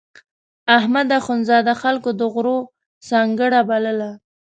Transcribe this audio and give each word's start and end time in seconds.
احمد 0.77 1.07
اخوندزاده 1.19 1.73
خلکو 1.81 2.09
د 2.19 2.21
غرو 2.33 2.57
سنګړه 3.09 3.59
بلله. 3.69 4.11